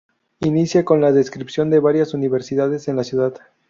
Inicia 0.39 0.83
con 0.83 0.99
la 0.99 1.11
descripción 1.11 1.69
de 1.69 1.79
varias 1.79 2.15
universidades 2.15 2.87
en 2.87 2.95
la 2.95 3.03
ciudad. 3.03 3.35